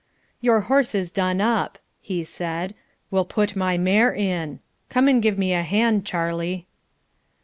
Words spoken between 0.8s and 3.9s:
is done up," he said. "We'll put my